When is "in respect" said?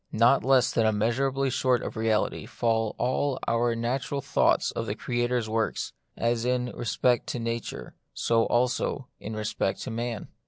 6.43-7.27, 9.19-9.79